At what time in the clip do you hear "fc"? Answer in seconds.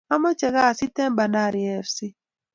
1.87-1.97